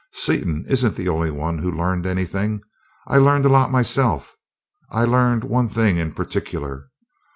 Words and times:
Seaton 0.13 0.65
isn't 0.67 0.95
the 0.95 1.07
only 1.07 1.29
one 1.29 1.59
who 1.59 1.69
learned 1.69 2.07
anything 2.07 2.63
I 3.05 3.19
learned 3.19 3.45
a 3.45 3.49
lot 3.49 3.69
myself. 3.69 4.35
I 4.89 5.05
learned 5.05 5.43
one 5.43 5.69
thing 5.69 5.97
in 5.97 6.11
particular. 6.15 6.89